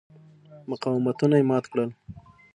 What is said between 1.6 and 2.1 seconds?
کړل.